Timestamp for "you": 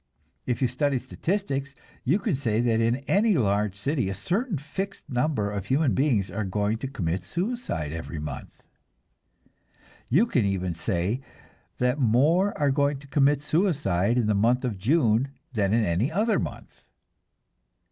0.63-0.67, 2.03-2.17, 10.09-10.25